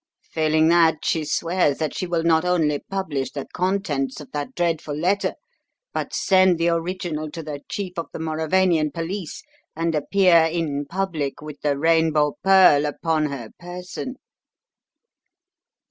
[0.31, 4.95] Failing that, she swears that she will not only publish the contents of that dreadful
[4.95, 5.35] letter,
[5.93, 9.43] but send the original to the chief of the Mauravanian police
[9.75, 14.15] and appear in public with the Rainbow Pearl upon her person."